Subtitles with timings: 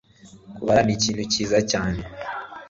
[0.55, 1.99] Kubara ni ikintu cyiza cyane.